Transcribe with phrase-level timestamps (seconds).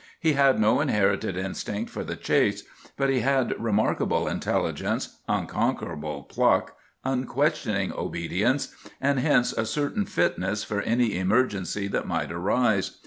[0.19, 2.63] He had no inherited instinct for the chase;
[2.97, 10.81] but he had remarkable intelligence, unconquerable pluck, unquestioning obedience, and hence a certain fitness for
[10.81, 12.97] any emergency that might arise.